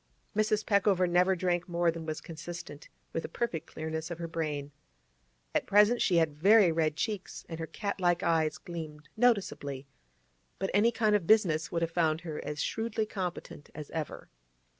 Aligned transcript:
Mrs. 0.35 0.65
Peckover 0.65 1.05
never 1.07 1.35
drank 1.35 1.69
more 1.69 1.91
than 1.91 2.07
was 2.07 2.21
consistent 2.21 2.89
with 3.13 3.21
the 3.21 3.29
perfect 3.29 3.67
clearness 3.67 4.09
of 4.09 4.17
her 4.17 4.27
brain. 4.27 4.71
At 5.53 5.67
present 5.67 6.01
she 6.01 6.15
had 6.15 6.33
very 6.33 6.71
red 6.71 6.95
cheeks, 6.95 7.45
and 7.47 7.59
her 7.59 7.67
cat 7.67 8.01
like 8.01 8.23
eyes 8.23 8.57
gleamed 8.57 9.09
noticeably, 9.15 9.85
but 10.57 10.71
any 10.73 10.91
kind 10.91 11.15
of 11.15 11.27
business 11.27 11.71
would 11.71 11.83
have 11.83 11.91
found 11.91 12.21
her 12.21 12.43
as 12.43 12.63
shrewdly 12.63 13.05
competent 13.05 13.69
as 13.75 13.91
ever. 13.91 14.27